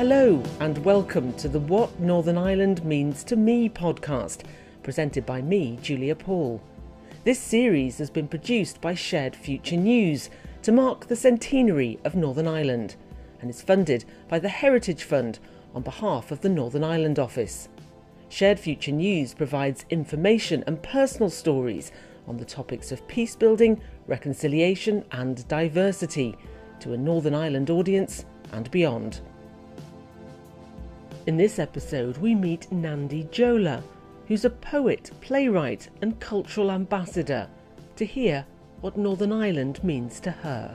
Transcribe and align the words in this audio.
Hello, 0.00 0.42
and 0.60 0.78
welcome 0.78 1.34
to 1.34 1.46
the 1.46 1.60
What 1.60 2.00
Northern 2.00 2.38
Ireland 2.38 2.82
Means 2.86 3.22
to 3.24 3.36
Me 3.36 3.68
podcast, 3.68 4.44
presented 4.82 5.26
by 5.26 5.42
me, 5.42 5.78
Julia 5.82 6.14
Paul. 6.14 6.62
This 7.24 7.38
series 7.38 7.98
has 7.98 8.08
been 8.08 8.26
produced 8.26 8.80
by 8.80 8.94
Shared 8.94 9.36
Future 9.36 9.76
News 9.76 10.30
to 10.62 10.72
mark 10.72 11.06
the 11.06 11.16
centenary 11.16 11.98
of 12.02 12.14
Northern 12.14 12.48
Ireland 12.48 12.96
and 13.42 13.50
is 13.50 13.60
funded 13.60 14.06
by 14.26 14.38
the 14.38 14.48
Heritage 14.48 15.02
Fund 15.02 15.38
on 15.74 15.82
behalf 15.82 16.30
of 16.30 16.40
the 16.40 16.48
Northern 16.48 16.82
Ireland 16.82 17.18
Office. 17.18 17.68
Shared 18.30 18.58
Future 18.58 18.92
News 18.92 19.34
provides 19.34 19.84
information 19.90 20.64
and 20.66 20.82
personal 20.82 21.28
stories 21.28 21.92
on 22.26 22.38
the 22.38 22.46
topics 22.46 22.90
of 22.90 23.06
peace 23.06 23.36
building, 23.36 23.78
reconciliation, 24.06 25.04
and 25.12 25.46
diversity 25.46 26.38
to 26.78 26.94
a 26.94 26.96
Northern 26.96 27.34
Ireland 27.34 27.68
audience 27.68 28.24
and 28.50 28.70
beyond. 28.70 29.20
In 31.26 31.36
this 31.36 31.58
episode, 31.58 32.16
we 32.16 32.34
meet 32.34 32.72
Nandi 32.72 33.24
Jola, 33.24 33.82
who's 34.26 34.46
a 34.46 34.50
poet, 34.50 35.10
playwright, 35.20 35.90
and 36.00 36.18
cultural 36.18 36.70
ambassador, 36.70 37.46
to 37.96 38.06
hear 38.06 38.46
what 38.80 38.96
Northern 38.96 39.30
Ireland 39.30 39.84
means 39.84 40.18
to 40.20 40.30
her. 40.30 40.74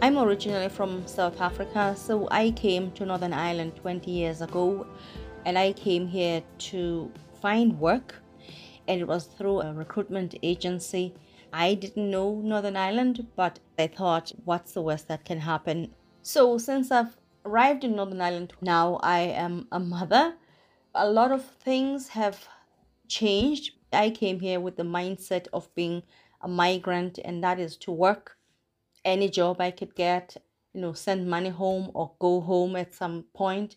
I'm 0.00 0.16
originally 0.16 0.70
from 0.70 1.06
South 1.06 1.38
Africa, 1.38 1.94
so 1.98 2.28
I 2.30 2.52
came 2.52 2.92
to 2.92 3.04
Northern 3.04 3.34
Ireland 3.34 3.76
20 3.76 4.10
years 4.10 4.40
ago 4.40 4.86
and 5.44 5.58
I 5.58 5.74
came 5.74 6.06
here 6.06 6.42
to 6.70 7.12
find 7.42 7.78
work, 7.78 8.14
and 8.88 9.02
it 9.02 9.06
was 9.06 9.24
through 9.24 9.60
a 9.60 9.74
recruitment 9.74 10.34
agency. 10.42 11.14
I 11.52 11.74
didn't 11.74 12.10
know 12.10 12.40
Northern 12.42 12.76
Ireland, 12.76 13.26
but 13.36 13.58
I 13.78 13.88
thought, 13.88 14.32
what's 14.46 14.72
the 14.72 14.82
worst 14.82 15.08
that 15.08 15.26
can 15.26 15.40
happen? 15.40 15.92
So, 16.22 16.56
since 16.58 16.90
I've 16.90 17.16
arrived 17.46 17.84
in 17.84 17.96
Northern 17.96 18.20
Ireland. 18.20 18.52
Now 18.60 18.96
I 19.02 19.20
am 19.20 19.68
a 19.70 19.78
mother. 19.78 20.34
A 20.94 21.08
lot 21.08 21.32
of 21.32 21.44
things 21.44 22.08
have 22.08 22.48
changed. 23.08 23.72
I 23.92 24.10
came 24.10 24.40
here 24.40 24.60
with 24.60 24.76
the 24.76 24.82
mindset 24.82 25.46
of 25.52 25.72
being 25.74 26.02
a 26.40 26.48
migrant, 26.48 27.18
and 27.24 27.42
that 27.44 27.58
is 27.60 27.76
to 27.78 27.92
work 27.92 28.36
any 29.04 29.28
job 29.30 29.60
I 29.60 29.70
could 29.70 29.94
get, 29.94 30.36
you 30.74 30.80
know, 30.80 30.92
send 30.92 31.30
money 31.30 31.50
home 31.50 31.90
or 31.94 32.12
go 32.18 32.40
home 32.40 32.76
at 32.76 32.94
some 32.94 33.24
point. 33.32 33.76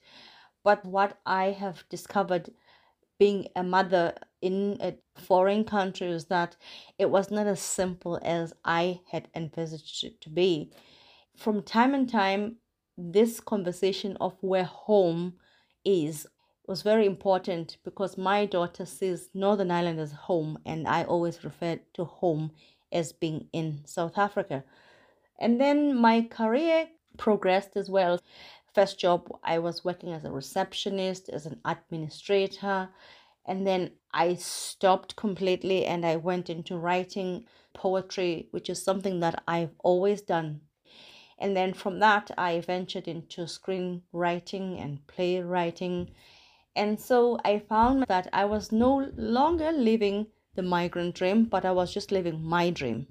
But 0.64 0.84
what 0.84 1.20
I 1.26 1.52
have 1.52 1.88
discovered 1.90 2.50
being 3.20 3.48
a 3.56 3.64
mother 3.64 4.16
in 4.42 4.78
a 4.82 4.96
foreign 5.20 5.64
country 5.64 6.08
is 6.08 6.26
that 6.26 6.56
it 6.98 7.10
was 7.10 7.30
not 7.30 7.48
as 7.48 7.60
simple 7.60 8.20
as 8.24 8.54
I 8.66 9.02
had 9.12 9.28
envisaged 9.36 10.04
it 10.04 10.22
to 10.22 10.30
be. 10.30 10.72
From 11.36 11.62
time 11.62 11.94
and 11.94 12.10
time, 12.10 12.58
this 13.00 13.40
conversation 13.40 14.18
of 14.20 14.36
where 14.42 14.66
home 14.66 15.34
is 15.86 16.28
was 16.68 16.82
very 16.84 17.08
important 17.08 17.78
because 17.84 18.18
my 18.18 18.46
daughter 18.46 18.86
sees 18.86 19.30
Northern 19.34 19.72
Ireland 19.72 20.00
as 20.00 20.12
home, 20.12 20.60
and 20.66 20.88
I 20.88 21.04
always 21.04 21.44
refer 21.44 21.80
to 21.94 22.06
home 22.06 22.52
as 22.92 23.12
being 23.12 23.48
in 23.54 23.82
South 23.86 24.20
Africa. 24.20 24.64
And 25.40 25.60
then 25.60 25.96
my 25.96 26.22
career 26.22 26.88
progressed 27.18 27.76
as 27.76 27.90
well. 27.90 28.20
First 28.76 29.00
job, 29.00 29.30
I 29.44 29.58
was 29.58 29.84
working 29.84 30.14
as 30.14 30.26
a 30.26 30.32
receptionist, 30.32 31.30
as 31.30 31.48
an 31.48 31.60
administrator, 31.66 32.90
and 33.48 33.66
then 33.66 33.94
I 34.14 34.36
stopped 34.36 35.16
completely 35.16 35.86
and 35.86 36.06
I 36.06 36.18
went 36.18 36.52
into 36.52 36.78
writing 36.78 37.46
poetry, 37.74 38.48
which 38.52 38.70
is 38.70 38.84
something 38.84 39.22
that 39.22 39.42
I've 39.48 39.74
always 39.80 40.22
done 40.22 40.62
and 41.40 41.56
then 41.56 41.74
from 41.74 42.00
that, 42.00 42.32
I 42.38 42.60
ventured 42.60 43.08
into 43.08 43.44
screenwriting 43.44 44.82
and 44.84 45.06
playwriting. 45.08 46.12
And 46.76 47.00
so 47.00 47.40
I 47.46 47.60
found 47.60 48.06
that 48.08 48.28
I 48.34 48.46
was 48.46 48.72
no 48.72 49.10
longer 49.16 49.72
living 49.72 50.28
the 50.56 50.62
migrant 50.62 51.16
dream, 51.16 51.46
but 51.46 51.66
I 51.66 51.72
was 51.72 51.94
just 51.94 52.12
living 52.12 52.44
my 52.44 52.70
dream. 52.70 53.08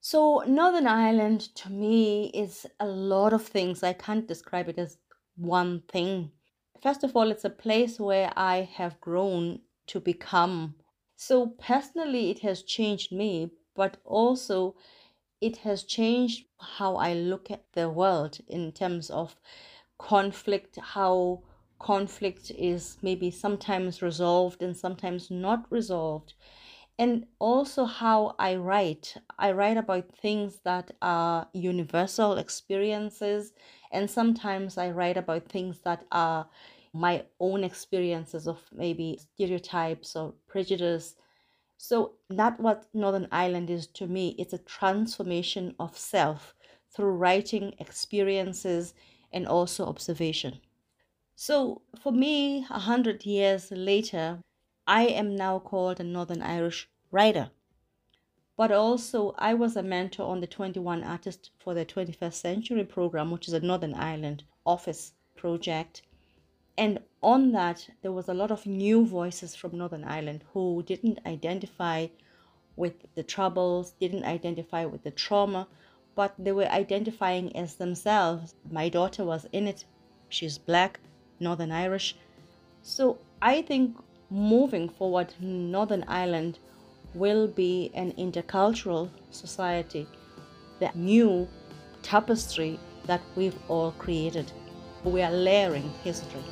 So, 0.00 0.42
Northern 0.48 0.88
Ireland 0.88 1.54
to 1.54 1.70
me 1.70 2.30
is 2.34 2.66
a 2.80 2.86
lot 2.86 3.32
of 3.32 3.46
things. 3.46 3.84
I 3.84 3.92
can't 3.92 4.26
describe 4.26 4.68
it 4.68 4.78
as 4.78 4.98
one 5.36 5.82
thing. 5.82 6.32
First 6.82 7.04
of 7.04 7.14
all, 7.14 7.30
it's 7.30 7.44
a 7.44 7.50
place 7.50 8.00
where 8.00 8.32
I 8.36 8.68
have 8.74 9.00
grown 9.00 9.60
to 9.86 10.00
become. 10.00 10.74
So, 11.14 11.46
personally, 11.46 12.30
it 12.30 12.40
has 12.40 12.64
changed 12.64 13.12
me, 13.12 13.52
but 13.76 13.98
also 14.04 14.74
it 15.42 15.58
has 15.58 15.82
changed 15.82 16.46
how 16.58 16.94
I 16.96 17.14
look 17.14 17.50
at 17.50 17.64
the 17.72 17.90
world 17.90 18.38
in 18.46 18.72
terms 18.72 19.10
of 19.10 19.34
conflict, 19.98 20.78
how 20.80 21.42
conflict 21.80 22.52
is 22.56 22.96
maybe 23.02 23.30
sometimes 23.30 24.00
resolved 24.00 24.62
and 24.62 24.76
sometimes 24.76 25.30
not 25.30 25.66
resolved. 25.68 26.34
And 26.96 27.26
also 27.40 27.84
how 27.84 28.36
I 28.38 28.54
write. 28.54 29.16
I 29.36 29.50
write 29.50 29.76
about 29.76 30.16
things 30.16 30.60
that 30.64 30.92
are 31.02 31.48
universal 31.52 32.38
experiences, 32.38 33.52
and 33.90 34.08
sometimes 34.08 34.78
I 34.78 34.90
write 34.90 35.16
about 35.16 35.48
things 35.48 35.80
that 35.80 36.04
are 36.12 36.46
my 36.92 37.24
own 37.40 37.64
experiences 37.64 38.46
of 38.46 38.60
maybe 38.70 39.18
stereotypes 39.18 40.14
or 40.14 40.34
prejudice 40.46 41.16
so 41.84 42.12
that 42.30 42.60
what 42.60 42.86
Northern 42.94 43.26
Ireland 43.32 43.68
is 43.68 43.88
to 43.88 44.06
me. 44.06 44.36
It's 44.38 44.52
a 44.52 44.58
transformation 44.58 45.74
of 45.80 45.98
self 45.98 46.54
through 46.94 47.10
writing, 47.14 47.74
experiences, 47.80 48.94
and 49.32 49.48
also 49.48 49.86
observation. 49.86 50.60
So 51.34 51.82
for 52.00 52.12
me, 52.12 52.64
a 52.70 52.78
hundred 52.78 53.26
years 53.26 53.72
later, 53.72 54.38
I 54.86 55.08
am 55.08 55.34
now 55.34 55.58
called 55.58 55.98
a 55.98 56.04
Northern 56.04 56.40
Irish 56.40 56.88
writer. 57.10 57.50
But 58.56 58.70
also, 58.70 59.34
I 59.36 59.54
was 59.54 59.74
a 59.74 59.82
mentor 59.82 60.22
on 60.22 60.38
the 60.38 60.46
21 60.46 61.02
Artists 61.02 61.50
for 61.58 61.74
the 61.74 61.84
21st 61.84 62.34
Century 62.34 62.84
program, 62.84 63.32
which 63.32 63.48
is 63.48 63.54
a 63.54 63.60
Northern 63.60 63.94
Ireland 63.94 64.44
office 64.64 65.14
project. 65.34 66.02
And 66.78 67.00
on 67.22 67.52
that, 67.52 67.88
there 68.00 68.12
was 68.12 68.28
a 68.28 68.34
lot 68.34 68.50
of 68.50 68.66
new 68.66 69.04
voices 69.04 69.54
from 69.54 69.76
Northern 69.76 70.04
Ireland 70.04 70.42
who 70.52 70.82
didn't 70.86 71.20
identify 71.26 72.08
with 72.76 72.94
the 73.14 73.22
troubles, 73.22 73.92
didn't 74.00 74.24
identify 74.24 74.86
with 74.86 75.02
the 75.04 75.10
trauma, 75.10 75.68
but 76.14 76.34
they 76.38 76.52
were 76.52 76.66
identifying 76.66 77.54
as 77.54 77.74
themselves. 77.74 78.54
My 78.70 78.88
daughter 78.88 79.24
was 79.24 79.46
in 79.52 79.68
it. 79.68 79.84
She's 80.30 80.56
black, 80.56 80.98
Northern 81.38 81.72
Irish. 81.72 82.16
So 82.82 83.18
I 83.42 83.62
think 83.62 83.96
moving 84.30 84.88
forward, 84.88 85.34
Northern 85.40 86.04
Ireland 86.08 86.58
will 87.14 87.46
be 87.46 87.90
an 87.94 88.12
intercultural 88.12 89.10
society, 89.30 90.06
the 90.80 90.90
new 90.94 91.46
tapestry 92.02 92.80
that 93.06 93.20
we've 93.36 93.58
all 93.68 93.92
created. 93.92 94.50
We 95.04 95.22
are 95.22 95.30
layering 95.30 95.90
history. 96.02 96.42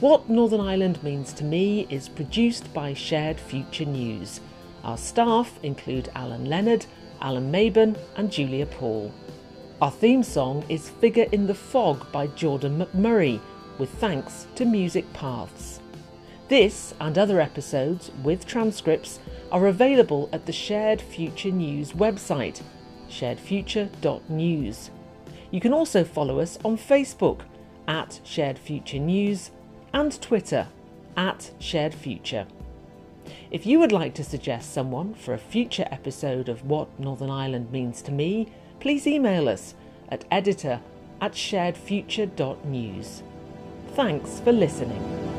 What 0.00 0.28
Northern 0.28 0.60
Ireland 0.60 1.02
Means 1.02 1.32
to 1.32 1.44
Me 1.44 1.86
is 1.88 2.10
produced 2.10 2.70
by 2.74 2.92
Shared 2.92 3.40
Future 3.40 3.86
News. 3.86 4.40
Our 4.84 4.98
staff 4.98 5.58
include 5.62 6.10
Alan 6.14 6.44
Leonard, 6.44 6.84
Alan 7.22 7.50
Maben, 7.50 7.96
and 8.14 8.30
Julia 8.30 8.66
Paul. 8.66 9.10
Our 9.80 9.90
theme 9.90 10.22
song 10.22 10.66
is 10.68 10.90
Figure 10.90 11.26
in 11.32 11.46
the 11.46 11.54
Fog 11.54 12.12
by 12.12 12.26
Jordan 12.26 12.78
McMurray, 12.78 13.40
with 13.78 13.88
thanks 13.88 14.46
to 14.56 14.66
Music 14.66 15.10
Paths. 15.14 15.80
This 16.48 16.92
and 17.00 17.16
other 17.16 17.40
episodes 17.40 18.10
with 18.22 18.46
transcripts 18.46 19.18
are 19.50 19.66
available 19.66 20.28
at 20.30 20.44
the 20.44 20.52
Shared 20.52 21.00
Future 21.00 21.50
News 21.50 21.92
website, 21.92 22.60
sharedfuture.news. 23.08 24.90
You 25.50 25.60
can 25.60 25.72
also 25.72 26.04
follow 26.04 26.38
us 26.40 26.58
on 26.66 26.76
Facebook 26.76 27.40
at 27.88 28.20
Shared 28.24 28.58
Future 28.58 28.98
News 28.98 29.52
and 29.96 30.20
Twitter 30.20 30.68
at 31.16 31.50
Shared 31.58 31.94
Future. 31.94 32.46
If 33.50 33.64
you 33.64 33.78
would 33.78 33.92
like 33.92 34.12
to 34.16 34.24
suggest 34.24 34.74
someone 34.74 35.14
for 35.14 35.32
a 35.32 35.38
future 35.38 35.88
episode 35.90 36.50
of 36.50 36.66
What 36.66 37.00
Northern 37.00 37.30
Ireland 37.30 37.72
Means 37.72 38.02
to 38.02 38.12
Me, 38.12 38.52
please 38.78 39.06
email 39.06 39.48
us 39.48 39.74
at 40.10 40.26
editor 40.30 40.80
at 41.22 41.32
sharedfuture.news. 41.32 43.22
Thanks 43.94 44.40
for 44.40 44.52
listening. 44.52 45.35